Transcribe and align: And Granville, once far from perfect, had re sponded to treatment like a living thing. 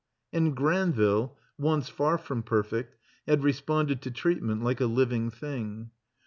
And 0.33 0.55
Granville, 0.57 1.37
once 1.59 1.87
far 1.87 2.17
from 2.17 2.41
perfect, 2.41 2.95
had 3.27 3.43
re 3.43 3.51
sponded 3.51 4.01
to 4.01 4.09
treatment 4.09 4.63
like 4.63 4.81
a 4.81 4.87
living 4.87 5.29
thing. 5.29 5.91